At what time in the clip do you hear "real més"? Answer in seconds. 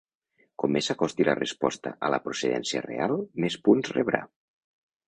2.89-3.61